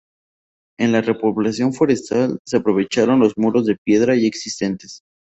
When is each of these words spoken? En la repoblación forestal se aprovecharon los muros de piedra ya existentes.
En 0.79 0.93
la 0.93 1.01
repoblación 1.01 1.73
forestal 1.73 2.39
se 2.43 2.57
aprovecharon 2.57 3.19
los 3.19 3.37
muros 3.37 3.67
de 3.67 3.77
piedra 3.85 4.15
ya 4.15 4.25
existentes. 4.25 5.01